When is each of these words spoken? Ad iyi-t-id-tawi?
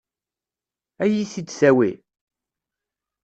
Ad 1.03 1.11
iyi-t-id-tawi? 1.11 1.91